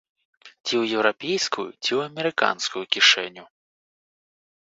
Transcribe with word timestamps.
Ці 0.65 0.73
ў 0.81 0.99
еўрапейскую, 0.99 1.65
ці 1.67 1.85
ў 1.85 1.99
амерыканскую 2.11 2.83
кішэню. 2.97 3.45